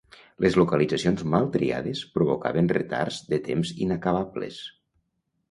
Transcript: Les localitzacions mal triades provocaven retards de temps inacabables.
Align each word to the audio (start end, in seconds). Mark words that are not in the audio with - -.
Les 0.43 0.55
localitzacions 0.59 1.21
mal 1.33 1.45
triades 1.55 2.01
provocaven 2.15 2.71
retards 2.79 3.21
de 3.35 3.41
temps 3.51 3.75
inacabables. 3.87 4.61